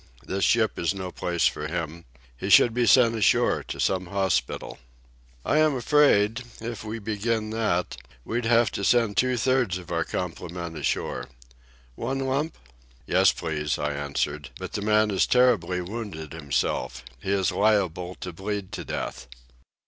[0.25, 2.05] "This ship is no place for him.
[2.35, 4.79] He should be sent ashore to some hospital."
[5.45, 10.03] "I am afraid, if we begin that, we'd have to send two thirds of our
[10.03, 12.57] complement ashore—one lump?
[13.05, 14.49] "Yes, please," I answered.
[14.57, 17.03] "But the man has terribly wounded himself.
[17.21, 19.27] He is liable to bleed to death."